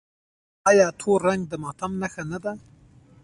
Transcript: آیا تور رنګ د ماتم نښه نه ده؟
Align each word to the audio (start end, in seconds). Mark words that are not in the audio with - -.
آیا 0.69 0.87
تور 0.99 1.19
رنګ 1.27 1.41
د 1.51 1.53
ماتم 1.63 1.91
نښه 2.01 2.23
نه 2.31 2.37
ده؟ 2.43 2.53